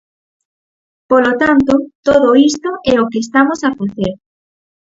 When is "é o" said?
2.93-3.09